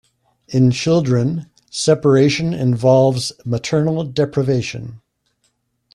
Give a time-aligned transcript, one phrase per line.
[0.47, 4.99] In children, separation involves maternal deprivation.